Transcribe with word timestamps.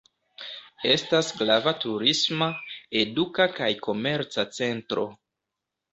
Estas 0.93 1.27
grava 1.41 1.73
turisma, 1.83 2.49
eduka 3.03 3.49
kaj 3.61 3.71
komerca 3.89 4.51
centro. 4.61 5.05